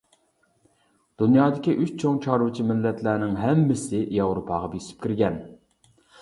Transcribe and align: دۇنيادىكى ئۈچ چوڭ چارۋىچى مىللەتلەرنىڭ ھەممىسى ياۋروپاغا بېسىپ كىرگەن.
دۇنيادىكى 1.21 1.75
ئۈچ 1.83 1.91
چوڭ 2.03 2.17
چارۋىچى 2.27 2.65
مىللەتلەرنىڭ 2.71 3.37
ھەممىسى 3.43 4.01
ياۋروپاغا 4.17 4.73
بېسىپ 4.73 5.07
كىرگەن. 5.07 5.39